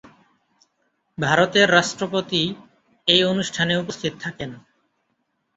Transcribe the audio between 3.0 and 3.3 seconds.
এই